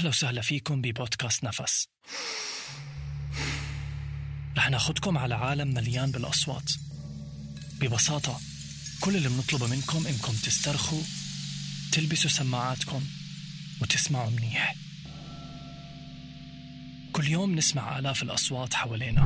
أهلا 0.00 0.08
وسهلا 0.08 0.40
فيكم 0.40 0.80
ببودكاست 0.80 1.44
نفس. 1.44 1.88
رح 4.56 4.70
ناخدكم 4.70 5.18
على 5.18 5.34
عالم 5.34 5.74
مليان 5.74 6.10
بالأصوات. 6.10 6.72
ببساطة 7.80 8.40
كل 9.00 9.16
اللي 9.16 9.28
بنطلبه 9.28 9.66
منكم 9.66 10.06
إنكم 10.06 10.32
تسترخوا 10.32 11.02
تلبسوا 11.92 12.30
سماعاتكم 12.30 13.04
وتسمعوا 13.82 14.30
منيح. 14.30 14.74
كل 17.12 17.28
يوم 17.28 17.54
نسمع 17.54 17.98
آلاف 17.98 18.22
الأصوات 18.22 18.74
حوالينا. 18.74 19.22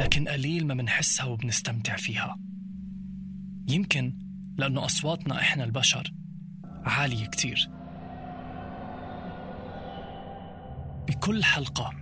لكن 0.00 0.28
قليل 0.28 0.66
ما 0.66 0.74
منحسها 0.74 1.24
وبنستمتع 1.24 1.96
فيها. 1.96 2.36
يمكن 3.68 4.14
لأنه 4.58 4.84
أصواتنا 4.84 5.40
إحنا 5.40 5.64
البشر 5.64 6.12
عالية 6.84 7.26
كتير. 7.26 7.70
بكل 11.08 11.44
حلقة 11.44 11.92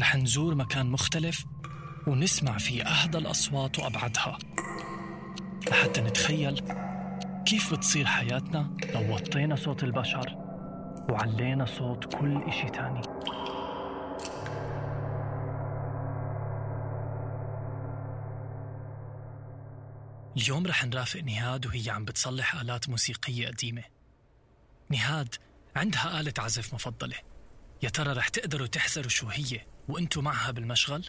رح 0.00 0.16
نزور 0.16 0.54
مكان 0.54 0.86
مختلف 0.86 1.44
ونسمع 2.06 2.58
فيه 2.58 2.82
أهدى 2.82 3.18
الأصوات 3.18 3.78
وأبعدها 3.78 4.38
لحتى 5.70 6.00
نتخيل 6.00 6.60
كيف 7.46 7.74
بتصير 7.74 8.06
حياتنا 8.06 8.76
لو 8.94 9.14
وطينا 9.14 9.56
صوت 9.56 9.84
البشر 9.84 10.36
وعلينا 11.10 11.66
صوت 11.66 12.14
كل 12.14 12.42
إشي 12.42 12.66
تاني. 12.66 13.00
اليوم 20.40 20.66
رح 20.66 20.84
نرافق 20.84 21.20
نهاد 21.20 21.66
وهي 21.66 21.90
عم 21.90 22.04
بتصلح 22.04 22.54
آلات 22.54 22.88
موسيقية 22.88 23.48
قديمة 23.48 23.84
نهاد 24.88 25.34
عندها 25.76 26.20
آلة 26.20 26.32
عزف 26.38 26.74
مفضلة 26.74 27.16
يا 27.82 27.88
ترى 27.88 28.12
رح 28.12 28.28
تقدروا 28.28 28.66
تحزروا 28.66 29.08
شو 29.08 29.26
هي 29.26 29.66
وانتوا 29.88 30.22
معها 30.22 30.50
بالمشغل؟ 30.50 31.06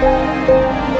Música 0.00 0.99